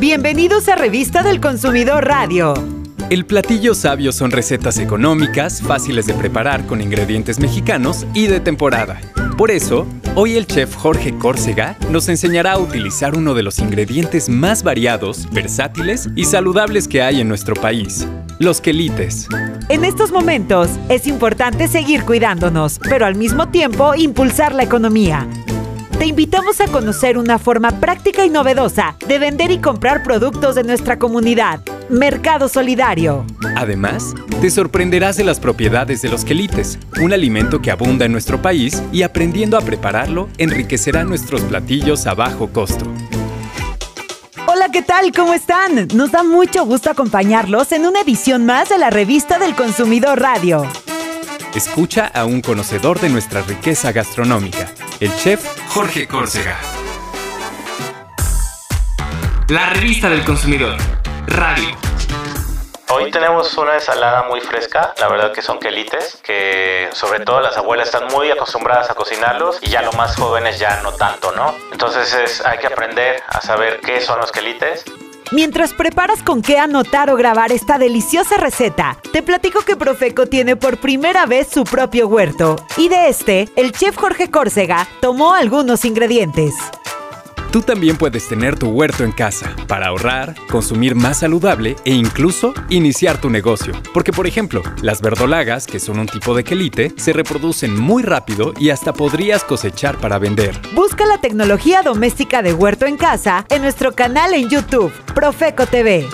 Bienvenidos 0.00 0.66
a 0.70 0.76
Revista 0.76 1.22
del 1.22 1.42
Consumidor 1.42 2.06
Radio. 2.06 2.54
El 3.10 3.26
platillo 3.26 3.74
sabio 3.74 4.12
son 4.12 4.30
recetas 4.30 4.78
económicas, 4.78 5.60
fáciles 5.60 6.06
de 6.06 6.14
preparar 6.14 6.64
con 6.64 6.80
ingredientes 6.80 7.38
mexicanos 7.38 8.06
y 8.14 8.26
de 8.26 8.40
temporada. 8.40 8.98
Por 9.36 9.50
eso, 9.50 9.86
hoy 10.14 10.38
el 10.38 10.46
chef 10.46 10.74
Jorge 10.74 11.18
Córcega 11.18 11.76
nos 11.90 12.08
enseñará 12.08 12.52
a 12.52 12.58
utilizar 12.58 13.14
uno 13.14 13.34
de 13.34 13.42
los 13.42 13.58
ingredientes 13.58 14.30
más 14.30 14.62
variados, 14.62 15.30
versátiles 15.32 16.08
y 16.16 16.24
saludables 16.24 16.88
que 16.88 17.02
hay 17.02 17.20
en 17.20 17.28
nuestro 17.28 17.54
país, 17.54 18.08
los 18.38 18.62
quelites. 18.62 19.28
En 19.68 19.84
estos 19.84 20.12
momentos 20.12 20.70
es 20.88 21.06
importante 21.06 21.68
seguir 21.68 22.04
cuidándonos, 22.04 22.78
pero 22.88 23.04
al 23.04 23.16
mismo 23.16 23.50
tiempo 23.50 23.94
impulsar 23.94 24.54
la 24.54 24.62
economía. 24.62 25.28
Te 26.00 26.06
invitamos 26.06 26.62
a 26.62 26.66
conocer 26.66 27.18
una 27.18 27.38
forma 27.38 27.78
práctica 27.78 28.24
y 28.24 28.30
novedosa 28.30 28.96
de 29.06 29.18
vender 29.18 29.50
y 29.50 29.58
comprar 29.58 30.02
productos 30.02 30.54
de 30.54 30.64
nuestra 30.64 30.98
comunidad. 30.98 31.60
Mercado 31.90 32.48
Solidario. 32.48 33.26
Además, 33.54 34.14
te 34.40 34.48
sorprenderás 34.48 35.18
de 35.18 35.24
las 35.24 35.38
propiedades 35.38 36.00
de 36.00 36.08
los 36.08 36.24
quelites, 36.24 36.78
un 37.02 37.12
alimento 37.12 37.60
que 37.60 37.70
abunda 37.70 38.06
en 38.06 38.12
nuestro 38.12 38.40
país 38.40 38.82
y 38.92 39.02
aprendiendo 39.02 39.58
a 39.58 39.60
prepararlo 39.60 40.30
enriquecerá 40.38 41.04
nuestros 41.04 41.42
platillos 41.42 42.06
a 42.06 42.14
bajo 42.14 42.48
costo. 42.48 42.86
Hola, 44.46 44.70
¿qué 44.72 44.80
tal? 44.80 45.12
¿Cómo 45.12 45.34
están? 45.34 45.86
Nos 45.94 46.12
da 46.12 46.22
mucho 46.22 46.64
gusto 46.64 46.88
acompañarlos 46.88 47.72
en 47.72 47.84
una 47.84 48.00
edición 48.00 48.46
más 48.46 48.70
de 48.70 48.78
la 48.78 48.88
revista 48.88 49.38
del 49.38 49.54
Consumidor 49.54 50.18
Radio. 50.18 50.66
Escucha 51.54 52.06
a 52.06 52.24
un 52.24 52.40
conocedor 52.40 53.00
de 53.00 53.10
nuestra 53.10 53.42
riqueza 53.42 53.92
gastronómica, 53.92 54.72
el 55.00 55.14
chef 55.16 55.59
Jorge 55.72 56.08
Córcega. 56.08 56.58
La 59.48 59.66
revista 59.66 60.10
del 60.10 60.24
consumidor. 60.24 60.76
Radio. 61.28 61.76
Hoy 62.88 63.12
tenemos 63.12 63.56
una 63.56 63.74
ensalada 63.74 64.24
muy 64.24 64.40
fresca, 64.40 64.92
la 64.98 65.06
verdad 65.06 65.32
que 65.32 65.42
son 65.42 65.60
quelites, 65.60 66.18
que 66.24 66.88
sobre 66.92 67.20
todo 67.20 67.40
las 67.40 67.56
abuelas 67.56 67.86
están 67.86 68.08
muy 68.08 68.32
acostumbradas 68.32 68.90
a 68.90 68.96
cocinarlos 68.96 69.60
y 69.62 69.68
ya 69.68 69.82
los 69.82 69.96
más 69.96 70.16
jóvenes 70.16 70.58
ya 70.58 70.82
no 70.82 70.92
tanto, 70.94 71.30
¿no? 71.30 71.54
Entonces 71.70 72.12
es, 72.14 72.44
hay 72.44 72.58
que 72.58 72.66
aprender 72.66 73.22
a 73.28 73.40
saber 73.40 73.78
qué 73.80 74.00
son 74.00 74.18
los 74.18 74.32
quelites 74.32 74.84
Mientras 75.32 75.74
preparas 75.74 76.24
con 76.24 76.42
qué 76.42 76.58
anotar 76.58 77.08
o 77.08 77.16
grabar 77.16 77.52
esta 77.52 77.78
deliciosa 77.78 78.36
receta, 78.36 78.98
te 79.12 79.22
platico 79.22 79.60
que 79.60 79.76
Profeco 79.76 80.26
tiene 80.26 80.56
por 80.56 80.78
primera 80.78 81.24
vez 81.26 81.46
su 81.46 81.62
propio 81.62 82.08
huerto. 82.08 82.56
Y 82.76 82.88
de 82.88 83.08
este, 83.08 83.48
el 83.54 83.70
chef 83.70 83.96
Jorge 83.96 84.28
Córcega 84.28 84.88
tomó 85.00 85.32
algunos 85.32 85.84
ingredientes. 85.84 86.54
Tú 87.50 87.62
también 87.62 87.96
puedes 87.96 88.28
tener 88.28 88.56
tu 88.56 88.68
huerto 88.68 89.02
en 89.02 89.10
casa 89.10 89.56
para 89.66 89.88
ahorrar, 89.88 90.36
consumir 90.48 90.94
más 90.94 91.18
saludable 91.18 91.74
e 91.84 91.92
incluso 91.92 92.54
iniciar 92.68 93.20
tu 93.20 93.28
negocio. 93.28 93.74
Porque, 93.92 94.12
por 94.12 94.28
ejemplo, 94.28 94.62
las 94.82 95.02
verdolagas, 95.02 95.66
que 95.66 95.80
son 95.80 95.98
un 95.98 96.06
tipo 96.06 96.36
de 96.36 96.44
quelite, 96.44 96.92
se 96.96 97.12
reproducen 97.12 97.74
muy 97.76 98.04
rápido 98.04 98.54
y 98.56 98.70
hasta 98.70 98.92
podrías 98.92 99.42
cosechar 99.42 99.98
para 99.98 100.20
vender. 100.20 100.56
Busca 100.76 101.04
la 101.06 101.18
tecnología 101.20 101.82
doméstica 101.82 102.40
de 102.40 102.52
huerto 102.52 102.86
en 102.86 102.96
casa 102.96 103.44
en 103.48 103.62
nuestro 103.62 103.96
canal 103.96 104.32
en 104.32 104.48
YouTube, 104.48 104.92
Profeco 105.12 105.66
TV. 105.66 106.06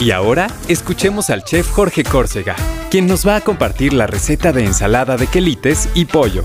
Y 0.00 0.10
ahora, 0.10 0.48
escuchemos 0.66 1.30
al 1.30 1.44
chef 1.44 1.70
Jorge 1.70 2.02
Córcega, 2.02 2.56
quien 2.90 3.06
nos 3.06 3.24
va 3.24 3.36
a 3.36 3.40
compartir 3.40 3.92
la 3.92 4.08
receta 4.08 4.52
de 4.52 4.64
ensalada 4.64 5.16
de 5.16 5.28
quelites 5.28 5.88
y 5.94 6.06
pollo. 6.06 6.44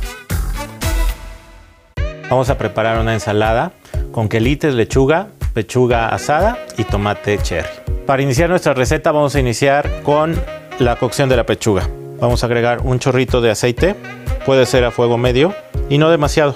Vamos 2.29 2.51
a 2.51 2.57
preparar 2.59 2.99
una 2.99 3.16
ensalada 3.16 3.72
con 4.17 4.29
quelites, 4.29 4.73
lechuga, 4.73 5.27
pechuga 5.53 6.09
asada 6.09 6.57
y 6.75 6.85
tomate 6.85 7.37
cherry. 7.37 7.69
Para 8.07 8.23
iniciar 8.23 8.49
nuestra 8.49 8.73
receta 8.73 9.11
vamos 9.11 9.35
a 9.35 9.39
iniciar 9.39 10.01
con 10.01 10.33
la 10.79 10.95
cocción 10.95 11.29
de 11.29 11.37
la 11.37 11.45
pechuga. 11.45 11.87
Vamos 12.19 12.41
a 12.41 12.47
agregar 12.47 12.81
un 12.81 12.97
chorrito 12.97 13.41
de 13.41 13.51
aceite, 13.51 13.95
puede 14.44 14.66
ser 14.66 14.85
a 14.85 14.89
fuego 14.89 15.19
medio 15.19 15.53
y 15.88 16.00
no 16.00 16.09
demasiado. 16.09 16.56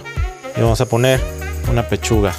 Y 0.58 0.62
vamos 0.62 0.82
a 0.82 0.88
poner 0.88 1.20
una 1.72 1.84
pechuga. 1.84 2.34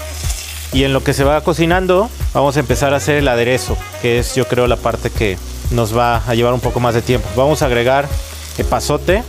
Y 0.72 0.82
en 0.82 0.93
lo 0.93 1.05
que 1.05 1.12
se 1.15 1.22
va 1.22 1.41
cocinando 1.43 2.11
vamos 2.34 2.56
a 2.56 2.59
empezar 2.59 2.93
a 2.93 2.97
hacer 2.97 3.15
el 3.15 3.28
aderezo, 3.28 3.78
que 4.00 4.19
es 4.19 4.34
yo 4.34 4.49
creo 4.49 4.66
la 4.66 4.75
parte 4.75 5.09
que 5.09 5.38
nos 5.71 5.97
va 5.97 6.16
a 6.16 6.34
llevar 6.34 6.53
un 6.53 6.59
poco 6.59 6.81
más 6.81 6.97
de 6.97 7.00
tiempo. 7.00 7.28
Vamos 7.37 7.62
a 7.62 7.66
agregar 7.66 8.09
epazote, 8.59 9.22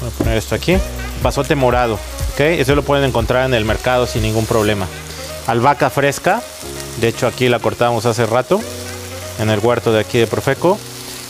voy 0.00 0.08
a 0.08 0.18
poner 0.18 0.36
esto 0.36 0.56
aquí, 0.56 0.78
epazote 1.20 1.54
morado, 1.54 1.94
¿ok? 2.34 2.40
Eso 2.40 2.74
lo 2.74 2.82
pueden 2.82 3.04
encontrar 3.04 3.46
en 3.46 3.54
el 3.54 3.64
mercado 3.64 4.08
sin 4.08 4.22
ningún 4.22 4.44
problema 4.44 4.88
albahaca 5.48 5.90
fresca. 5.90 6.40
De 7.00 7.08
hecho, 7.08 7.26
aquí 7.26 7.48
la 7.48 7.58
cortamos 7.58 8.06
hace 8.06 8.24
rato 8.26 8.60
en 9.40 9.50
el 9.50 9.58
huerto 9.58 9.92
de 9.92 10.00
aquí 10.00 10.18
de 10.18 10.28
Profeco. 10.28 10.78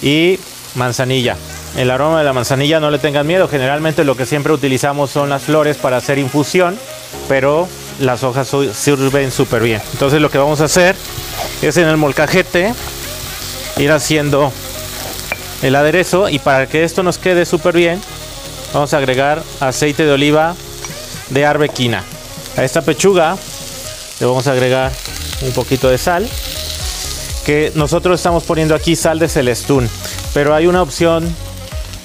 Y 0.03 0.39
manzanilla. 0.75 1.37
El 1.77 1.91
aroma 1.91 2.19
de 2.19 2.25
la 2.25 2.33
manzanilla 2.33 2.81
no 2.81 2.91
le 2.91 2.99
tengan 2.99 3.27
miedo. 3.27 3.49
Generalmente 3.49 4.05
lo 4.05 4.17
que 4.17 4.27
siempre 4.27 4.53
utilizamos 4.53 5.11
son 5.11 5.31
las 5.31 5.43
flores 5.43 5.77
para 5.77 5.97
hacer 5.97 6.19
infusión, 6.19 6.79
pero 7.29 7.69
las 8.01 8.23
hojas 8.23 8.49
sirven 8.75 9.31
súper 9.31 9.63
bien. 9.63 9.81
Entonces 9.93 10.21
lo 10.21 10.31
que 10.31 10.39
vamos 10.39 10.61
a 10.61 10.65
hacer 10.65 10.95
es 11.63 11.77
en 11.77 11.89
el 11.89 11.97
molcajete 11.97 12.75
ir 13.77 13.93
haciendo 13.93 14.53
el 15.63 15.75
aderezo 15.75 16.29
y 16.29 16.39
para 16.39 16.67
que 16.67 16.85
esto 16.85 17.03
nos 17.03 17.19
quede 17.19 17.45
súper 17.45 17.75
bien 17.75 18.01
vamos 18.73 18.93
a 18.95 18.99
agregar 18.99 19.43
aceite 19.61 20.05
de 20.05 20.13
oliva 20.13 20.55
de 21.31 21.47
arbequina. 21.47 22.05
A 22.57 22.65
esta 22.65 22.83
pechuga 22.83 23.37
le 24.21 24.27
vamos 24.27 24.47
a 24.47 24.53
agregar 24.53 24.93
un 25.43 25.53
poquito 25.53 25.89
de 25.89 25.99
sal. 25.99 26.29
Que 27.45 27.73
nosotros 27.75 28.21
estamos 28.21 28.45
poniendo 28.45 28.75
aquí 28.75 28.97
sal 28.97 29.19
de 29.19 29.29
celestún. 29.29 29.89
Pero 30.35 30.55
hay 30.55 30.67
una 30.67 30.83
opción 30.83 31.35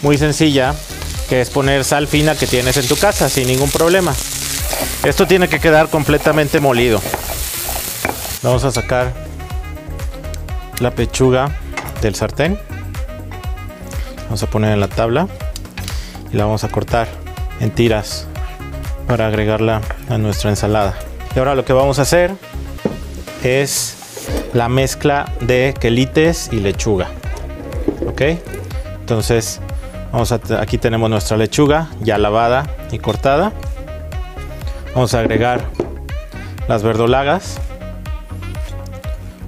muy 0.02 0.18
sencilla 0.18 0.74
que 1.30 1.42
es 1.42 1.50
poner 1.50 1.84
sal 1.84 2.08
fina 2.08 2.36
que 2.36 2.48
tienes 2.48 2.78
en 2.78 2.88
tu 2.88 2.96
casa 2.96 3.30
sin 3.30 3.48
ningún 3.48 3.70
problema. 3.70 4.14
Esto 5.04 5.28
tiene 5.28 5.50
que 5.50 5.60
quedar 5.60 5.90
completamente 5.90 6.60
molido. 6.60 7.02
Vamos 8.42 8.64
a 8.64 8.72
sacar 8.72 9.14
la 10.80 10.92
pechuga 10.92 11.58
del 12.02 12.16
sartén. 12.16 12.60
Vamos 14.26 14.44
a 14.44 14.48
poner 14.48 14.72
en 14.72 14.80
la 14.80 14.88
tabla 14.88 15.28
y 16.32 16.38
la 16.38 16.46
vamos 16.46 16.64
a 16.64 16.70
cortar 16.70 17.08
en 17.60 17.72
tiras 17.72 18.28
para 19.08 19.28
agregarla 19.28 19.82
a 20.10 20.18
nuestra 20.18 20.50
ensalada. 20.50 20.96
Y 21.36 21.40
ahora 21.40 21.56
lo 21.56 21.66
que 21.66 21.74
vamos 21.74 21.98
a 22.00 22.04
hacer 22.04 22.36
es 23.44 24.28
la 24.54 24.70
mezcla 24.70 25.32
de 25.42 25.74
quelites 25.80 26.50
y 26.52 26.58
lechuga. 26.58 27.08
¿Ok? 28.08 28.22
Entonces, 29.00 29.60
vamos 30.12 30.32
a, 30.32 30.40
aquí 30.60 30.78
tenemos 30.78 31.10
nuestra 31.10 31.38
lechuga 31.38 31.90
ya 32.02 32.18
lavada 32.18 32.68
y 32.92 33.00
cortada. 33.00 33.52
Vamos 34.94 35.16
a 35.16 35.20
agregar 35.22 35.66
las 36.68 36.84
verdolagas. 36.84 37.60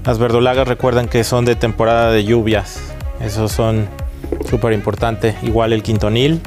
Las 0.03 0.17
verdolagas 0.17 0.67
recuerden 0.67 1.07
que 1.07 1.23
son 1.23 1.45
de 1.45 1.55
temporada 1.55 2.11
de 2.11 2.23
lluvias. 2.23 2.79
Esos 3.21 3.51
son 3.51 3.87
súper 4.49 4.73
importantes. 4.73 5.35
Igual 5.43 5.71
el 5.71 5.83
quintonil. 5.83 6.41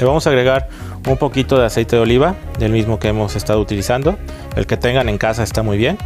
Le 0.00 0.06
vamos 0.06 0.26
a 0.26 0.30
agregar 0.30 0.68
un 1.06 1.16
poquito 1.16 1.58
de 1.58 1.66
aceite 1.66 1.96
de 1.96 2.02
oliva, 2.02 2.34
del 2.58 2.72
mismo 2.72 2.98
que 2.98 3.08
hemos 3.08 3.36
estado 3.36 3.60
utilizando. 3.60 4.16
El 4.56 4.66
que 4.66 4.76
tengan 4.76 5.08
en 5.08 5.18
casa 5.18 5.42
está 5.42 5.62
muy 5.62 5.78
bien. 5.78 5.98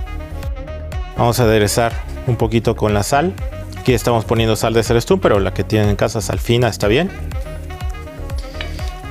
Vamos 1.16 1.40
a 1.40 1.44
aderezar 1.44 1.92
un 2.26 2.36
poquito 2.36 2.76
con 2.76 2.94
la 2.94 3.02
sal. 3.02 3.34
Aquí 3.78 3.94
estamos 3.94 4.24
poniendo 4.24 4.56
sal 4.56 4.74
de 4.74 4.82
celestún, 4.82 5.20
pero 5.20 5.40
la 5.40 5.52
que 5.54 5.64
tienen 5.64 5.88
en 5.90 5.96
casa 5.96 6.20
sal 6.20 6.38
fina 6.38 6.68
está 6.68 6.88
bien. 6.88 7.10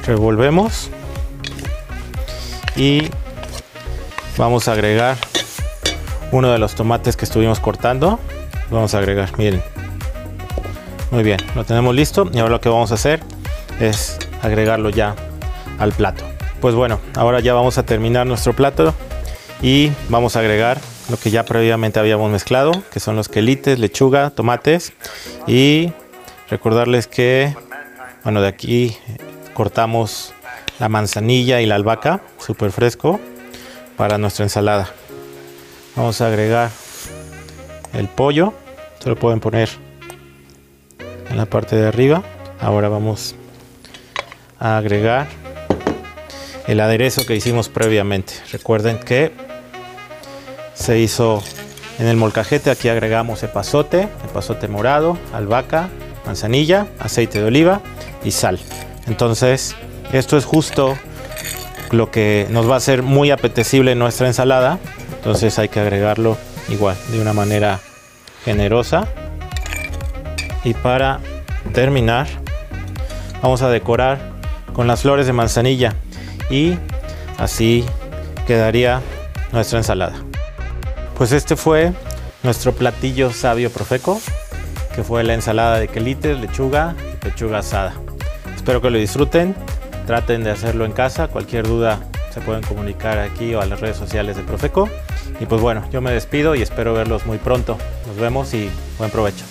Revolvemos. 0.05 0.89
Y 2.75 3.09
vamos 4.37 4.67
a 4.67 4.73
agregar 4.73 5.17
uno 6.31 6.51
de 6.51 6.59
los 6.59 6.75
tomates 6.75 7.17
que 7.17 7.25
estuvimos 7.25 7.59
cortando. 7.59 8.19
Vamos 8.69 8.93
a 8.93 8.99
agregar, 8.99 9.37
miren. 9.37 9.61
Muy 11.11 11.23
bien, 11.23 11.39
lo 11.55 11.65
tenemos 11.65 11.93
listo. 11.93 12.29
Y 12.33 12.39
ahora 12.39 12.51
lo 12.51 12.61
que 12.61 12.69
vamos 12.69 12.91
a 12.91 12.95
hacer 12.95 13.19
es 13.79 14.17
agregarlo 14.41 14.89
ya 14.89 15.15
al 15.79 15.91
plato. 15.91 16.23
Pues 16.61 16.75
bueno, 16.75 16.99
ahora 17.15 17.39
ya 17.41 17.53
vamos 17.53 17.77
a 17.77 17.83
terminar 17.83 18.25
nuestro 18.25 18.53
plato 18.53 18.93
y 19.61 19.91
vamos 20.09 20.35
a 20.35 20.39
agregar 20.39 20.79
lo 21.09 21.17
que 21.17 21.29
ya 21.29 21.43
previamente 21.43 21.99
habíamos 21.99 22.31
mezclado, 22.31 22.71
que 22.91 22.99
son 22.99 23.15
los 23.15 23.29
quelites, 23.29 23.79
lechuga, 23.79 24.29
tomates 24.31 24.93
y 25.47 25.91
recordarles 26.49 27.07
que, 27.07 27.55
bueno, 28.23 28.41
de 28.41 28.47
aquí 28.47 28.97
cortamos 29.53 30.33
la 30.79 30.89
manzanilla 30.89 31.61
y 31.61 31.65
la 31.65 31.75
albahaca, 31.75 32.21
súper 32.39 32.71
fresco, 32.71 33.19
para 33.97 34.17
nuestra 34.17 34.45
ensalada. 34.45 34.89
Vamos 35.95 36.21
a 36.21 36.27
agregar 36.27 36.71
el 37.93 38.07
pollo, 38.07 38.53
se 38.99 39.09
lo 39.09 39.15
pueden 39.15 39.39
poner 39.39 39.69
en 41.29 41.37
la 41.37 41.45
parte 41.45 41.75
de 41.75 41.87
arriba. 41.87 42.23
Ahora 42.59 42.89
vamos 42.89 43.35
a 44.59 44.77
agregar 44.77 45.27
el 46.67 46.79
aderezo 46.79 47.25
que 47.25 47.35
hicimos 47.35 47.69
previamente. 47.69 48.33
Recuerden 48.51 48.97
que 48.99 49.50
se 50.81 50.99
hizo 50.99 51.43
En 51.99 52.07
el 52.07 52.17
molcajete 52.17 52.71
aquí 52.71 52.89
agregamos 52.89 53.43
epazote, 53.43 54.07
epazote 54.25 54.67
morado, 54.67 55.19
albahaca, 55.33 55.89
manzanilla, 56.25 56.87
aceite 56.99 57.39
de 57.39 57.45
oliva 57.45 57.81
y 58.23 58.31
sal. 58.31 58.59
Entonces, 59.05 59.75
esto 60.11 60.35
es 60.35 60.45
justo 60.45 60.97
lo 61.91 62.09
que 62.09 62.47
nos 62.49 62.67
va 62.67 62.75
a 62.75 62.77
hacer 62.77 63.03
muy 63.03 63.29
apetecible 63.29 63.93
nuestra 63.93 64.25
ensalada. 64.25 64.79
Entonces 65.13 65.59
hay 65.59 65.69
que 65.69 65.79
agregarlo 65.79 66.37
igual, 66.69 66.97
de 67.11 67.21
una 67.21 67.33
manera 67.33 67.79
generosa. 68.43 69.07
Y 70.63 70.73
para 70.73 71.19
terminar, 71.73 72.27
vamos 73.43 73.61
a 73.61 73.69
decorar 73.69 74.19
con 74.73 74.87
las 74.87 75.01
flores 75.01 75.27
de 75.27 75.33
manzanilla. 75.33 75.93
Y 76.49 76.77
así 77.37 77.85
quedaría 78.47 79.01
nuestra 79.51 79.77
ensalada. 79.77 80.30
Pues 81.21 81.33
este 81.33 81.55
fue 81.55 81.93
nuestro 82.41 82.73
platillo 82.73 83.31
sabio 83.31 83.69
profeco, 83.69 84.19
que 84.95 85.03
fue 85.03 85.23
la 85.23 85.35
ensalada 85.35 85.77
de 85.77 85.87
quelites, 85.87 86.39
lechuga 86.39 86.95
y 87.13 87.15
pechuga 87.17 87.59
asada. 87.59 87.93
Espero 88.55 88.81
que 88.81 88.89
lo 88.89 88.97
disfruten, 88.97 89.53
traten 90.07 90.43
de 90.43 90.49
hacerlo 90.49 90.83
en 90.83 90.93
casa, 90.93 91.27
cualquier 91.27 91.67
duda 91.67 91.99
se 92.33 92.41
pueden 92.41 92.63
comunicar 92.63 93.19
aquí 93.19 93.53
o 93.53 93.61
a 93.61 93.67
las 93.67 93.81
redes 93.81 93.97
sociales 93.97 94.35
de 94.35 94.41
Profeco. 94.41 94.89
Y 95.39 95.45
pues 95.45 95.61
bueno, 95.61 95.87
yo 95.91 96.01
me 96.01 96.11
despido 96.11 96.55
y 96.55 96.63
espero 96.63 96.95
verlos 96.95 97.27
muy 97.27 97.37
pronto. 97.37 97.77
Nos 98.07 98.17
vemos 98.17 98.51
y 98.55 98.71
buen 98.97 99.11
provecho. 99.11 99.45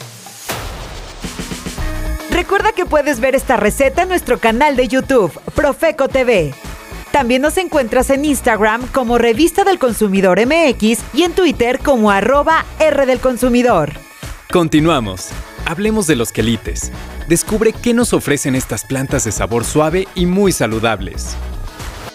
Recuerda 2.33 2.73
que 2.73 2.85
puedes 2.85 3.21
ver 3.21 3.37
esta 3.37 3.57
receta 3.57 4.03
en 4.03 4.09
nuestro 4.09 4.41
canal 4.41 4.75
de 4.75 4.89
YouTube, 4.89 5.31
Profeco 5.55 6.09
TV. 6.09 6.53
También 7.13 7.43
nos 7.43 7.57
encuentras 7.57 8.11
en 8.11 8.25
Instagram 8.25 8.87
como 8.89 9.19
Revista 9.19 9.65
del 9.65 9.79
Consumidor 9.79 10.39
MX 10.47 11.01
y 11.13 11.23
en 11.23 11.33
Twitter 11.33 11.81
como 11.81 12.11
arroba 12.11 12.65
R 12.79 13.05
del 13.07 13.19
Consumidor. 13.19 13.93
Continuamos. 14.53 15.31
Hablemos 15.67 16.07
de 16.07 16.17
los 16.17 16.33
quelites. 16.33 16.91
Descubre 17.29 17.73
qué 17.73 17.95
nos 17.95 18.13
ofrecen 18.13 18.55
estas 18.55 18.85
plantas 18.85 19.25
de 19.25 19.33
sabor 19.33 19.65
suave 19.65 20.09
y 20.15 20.27
muy 20.27 20.53
saludables. 20.53 21.37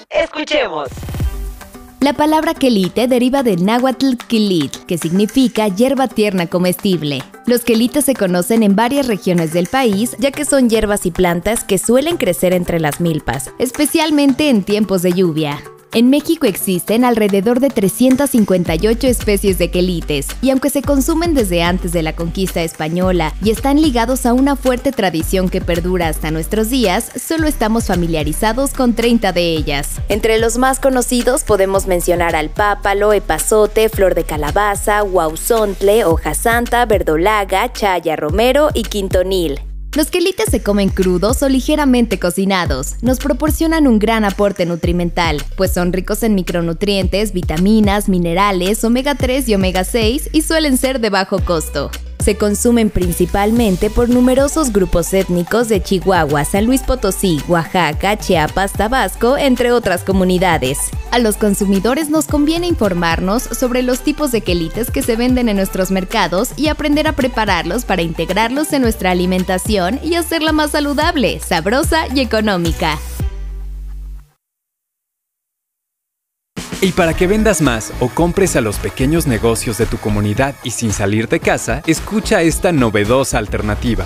Escuchemos. 0.09 0.89
La 2.01 2.13
palabra 2.13 2.53
quelite 2.53 3.07
deriva 3.07 3.41
del 3.41 3.65
náhuatl 3.65 4.17
quilit, 4.27 4.75
que 4.85 4.97
significa 4.97 5.67
hierba 5.67 6.07
tierna 6.07 6.47
comestible. 6.47 7.23
Los 7.47 7.61
quelites 7.61 8.05
se 8.05 8.13
conocen 8.13 8.63
en 8.63 8.75
varias 8.75 9.07
regiones 9.07 9.53
del 9.53 9.67
país, 9.67 10.15
ya 10.19 10.31
que 10.31 10.45
son 10.45 10.69
hierbas 10.69 11.05
y 11.05 11.11
plantas 11.11 11.63
que 11.63 11.77
suelen 11.77 12.17
crecer 12.17 12.53
entre 12.53 12.79
las 12.79 12.99
milpas, 12.99 13.51
especialmente 13.59 14.49
en 14.49 14.63
tiempos 14.63 15.01
de 15.01 15.13
lluvia. 15.13 15.59
En 15.95 16.09
México 16.09 16.45
existen 16.45 17.05
alrededor 17.05 17.61
de 17.61 17.69
358 17.69 19.07
especies 19.07 19.57
de 19.57 19.71
quelites, 19.71 20.27
y 20.41 20.49
aunque 20.49 20.69
se 20.69 20.81
consumen 20.81 21.33
desde 21.33 21.63
antes 21.63 21.93
de 21.93 22.03
la 22.03 22.13
conquista 22.13 22.61
española 22.63 23.33
y 23.41 23.49
están 23.49 23.81
ligados 23.81 24.25
a 24.25 24.33
una 24.33 24.57
fuerte 24.57 24.91
tradición 24.91 25.47
que 25.47 25.61
perdura 25.61 26.09
hasta 26.09 26.31
nuestros 26.31 26.69
días, 26.69 27.09
solo 27.15 27.47
estamos 27.47 27.85
familiarizados 27.85 28.73
con 28.73 28.93
30 28.93 29.31
de 29.31 29.55
ellas. 29.55 30.01
Entre 30.09 30.37
los 30.37 30.57
más 30.57 30.81
conocidos 30.81 31.45
podemos 31.45 31.87
mencionar 31.87 32.35
al 32.35 32.49
pápalo, 32.49 33.13
epazote, 33.13 33.87
flor 33.87 34.15
de 34.15 34.25
calabaza, 34.25 34.99
guauzontle, 34.99 36.03
hoja 36.03 36.33
santa, 36.33 36.85
verdolaga, 36.85 37.71
chaya 37.71 38.17
romero 38.17 38.67
y 38.73 38.83
quintonil. 38.83 39.61
Los 39.95 40.07
quelites 40.07 40.47
se 40.51 40.61
comen 40.61 40.89
crudos 40.89 41.41
o 41.41 41.47
ligeramente 41.47 42.19
cocinados. 42.19 42.95
Nos 43.01 43.19
proporcionan 43.19 43.87
un 43.87 43.97
gran 43.97 44.25
aporte 44.25 44.65
nutrimental, 44.65 45.41
pues 45.55 45.71
son 45.71 45.93
ricos 45.93 46.21
en 46.23 46.35
micronutrientes, 46.35 47.31
vitaminas, 47.31 48.09
minerales, 48.09 48.83
omega 48.83 49.15
3 49.15 49.47
y 49.47 49.55
omega 49.55 49.85
6 49.85 50.31
y 50.33 50.41
suelen 50.41 50.77
ser 50.77 50.99
de 50.99 51.09
bajo 51.09 51.39
costo. 51.39 51.91
Se 52.25 52.37
consumen 52.37 52.89
principalmente 52.89 53.91
por 53.91 54.09
numerosos 54.09 54.73
grupos 54.73 55.13
étnicos 55.13 55.69
de 55.69 55.83
Chihuahua, 55.83 56.43
San 56.43 56.65
Luis 56.65 56.81
Potosí, 56.81 57.39
Oaxaca, 57.47 58.17
Chiapas, 58.17 58.73
Tabasco, 58.73 59.37
entre 59.37 59.71
otras 59.71 60.03
comunidades. 60.03 60.79
A 61.11 61.19
los 61.19 61.37
consumidores 61.37 62.09
nos 62.09 62.25
conviene 62.25 62.65
informarnos 62.65 63.43
sobre 63.43 63.83
los 63.83 63.99
tipos 63.99 64.31
de 64.31 64.41
quelites 64.41 64.89
que 64.89 65.03
se 65.03 65.15
venden 65.15 65.49
en 65.49 65.57
nuestros 65.57 65.91
mercados 65.91 66.49
y 66.57 66.69
aprender 66.69 67.07
a 67.07 67.13
prepararlos 67.13 67.85
para 67.85 68.01
integrarlos 68.01 68.73
en 68.73 68.81
nuestra 68.81 69.11
alimentación 69.11 69.99
y 70.03 70.15
hacerla 70.15 70.51
más 70.51 70.71
saludable, 70.71 71.39
sabrosa 71.41 72.07
y 72.11 72.21
económica. 72.21 72.97
Y 76.81 76.91
para 76.91 77.13
que 77.13 77.27
vendas 77.27 77.61
más 77.61 77.93
o 77.99 78.09
compres 78.09 78.55
a 78.55 78.61
los 78.61 78.77
pequeños 78.77 79.27
negocios 79.27 79.77
de 79.77 79.85
tu 79.85 79.97
comunidad 79.97 80.55
y 80.63 80.71
sin 80.71 80.91
salir 80.91 81.27
de 81.27 81.39
casa, 81.39 81.81
escucha 81.87 82.41
esta 82.41 82.71
novedosa 82.71 83.37
alternativa. 83.37 84.05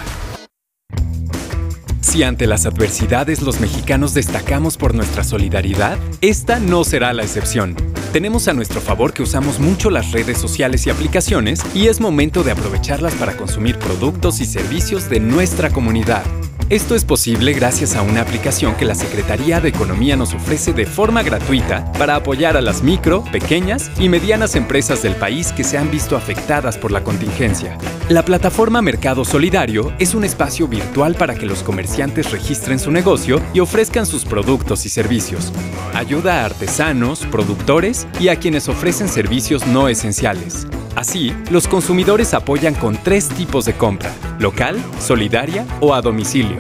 Si 2.01 2.24
ante 2.24 2.48
las 2.48 2.66
adversidades 2.66 3.42
los 3.42 3.60
mexicanos 3.60 4.13
destacamos 4.13 4.77
por 4.77 4.95
nuestra 4.95 5.24
solidaridad, 5.24 5.98
esta 6.21 6.60
no 6.60 6.83
será 6.83 7.13
la 7.13 7.24
excepción. 7.24 7.75
Tenemos 8.12 8.48
a 8.48 8.54
nuestro 8.54 8.81
favor 8.81 9.13
que 9.13 9.21
usamos 9.21 9.60
mucho 9.60 9.92
las 9.92 10.12
redes 10.12 10.39
sociales 10.39 10.88
y 10.88 10.89
aplicaciones 10.89 11.62
y 11.75 11.88
es 11.88 12.00
momento 12.00 12.42
de 12.44 12.51
aprovecharlas 12.51 13.13
para 13.13 13.38
consumir 13.38 13.77
productos 13.77 14.42
y 14.42 14.45
servicios 14.45 15.07
de 15.10 15.19
nuestra 15.19 15.69
comunidad. 15.69 16.24
Esto 16.69 16.94
es 16.94 17.04
posible 17.04 17.54
gracias 17.54 17.95
a 17.95 18.04
una 18.04 18.21
aplicación 18.21 18.75
que 18.75 18.86
la 18.86 18.94
Secretaría 18.94 19.60
de 19.60 19.69
Economía 19.69 20.16
nos 20.16 20.36
ofrece 20.36 20.71
de 20.71 20.86
forma 20.86 21.24
gratuita 21.24 21.92
para 21.94 22.16
apoyar 22.16 22.56
a 22.57 22.62
las 22.62 22.83
micro, 22.83 23.24
pequeñas 23.31 23.89
y 23.98 24.07
medianas 24.07 24.54
empresas 24.54 25.01
del 25.01 25.16
país 25.16 25.51
que 25.51 25.63
se 25.63 25.80
han 25.80 25.89
visto 25.89 26.16
afectadas 26.16 26.77
por 26.77 26.92
la 26.92 27.04
contingencia. 27.04 27.75
La 28.07 28.24
plataforma 28.24 28.83
Mercado 28.83 29.25
Solidario 29.25 29.92
es 29.98 30.13
un 30.13 30.24
espacio 30.24 30.68
virtual 30.68 31.16
para 31.16 31.33
que 31.33 31.48
los 31.48 31.63
comerciantes 31.63 32.30
registren 32.30 32.77
su 32.77 32.92
negocio 32.92 33.42
y 33.51 33.62
ofrezcan 33.62 34.06
sus 34.06 34.24
productos 34.24 34.86
y 34.86 34.89
servicios. 34.89 35.51
Ayuda 35.95 36.44
a 36.44 36.45
artesanos, 36.45 37.25
productores 37.31 38.06
y 38.19 38.27
a 38.27 38.36
quienes 38.36 38.69
ofrecen 38.69 39.10
servicios 39.10 39.66
no 39.66 39.88
esenciales. 39.88 40.68
Así, 41.00 41.34
los 41.50 41.69
consumidores 41.69 42.34
apoyan 42.34 42.75
con 42.75 43.01
tres 43.01 43.30
tipos 43.30 43.63
de 43.63 43.72
compra, 43.72 44.12
local, 44.38 44.78
solidaria 45.00 45.66
o 45.80 45.94
a 45.94 46.01
domicilio. 46.01 46.57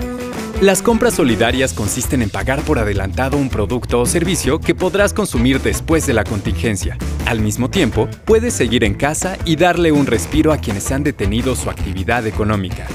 Las 0.61 0.81
compras 0.81 1.15
solidarias 1.15 1.73
consisten 1.73 2.21
en 2.21 2.29
pagar 2.29 2.61
por 2.61 2.79
adelantado 2.79 3.35
un 3.35 3.49
producto 3.49 3.99
o 3.99 4.05
servicio 4.05 4.57
que 4.61 4.73
podrás 4.73 5.11
consumir 5.11 5.59
después 5.59 6.07
de 6.07 6.13
la 6.13 6.23
contingencia. 6.23 6.97
Al 7.25 7.41
mismo 7.41 7.69
tiempo, 7.69 8.07
puedes 8.23 8.53
seguir 8.53 8.85
en 8.85 8.93
casa 8.93 9.37
y 9.43 9.57
darle 9.57 9.91
un 9.91 10.05
respiro 10.05 10.53
a 10.53 10.57
quienes 10.57 10.89
han 10.93 11.03
detenido 11.03 11.53
su 11.53 11.69
actividad 11.69 12.25
económica. 12.25 12.87